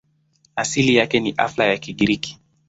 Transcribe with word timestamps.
Asili 0.55 0.95
yake 0.95 1.19
ni 1.19 1.31
Alfa 1.31 1.65
ya 1.65 1.77
Kigiriki. 1.77 2.39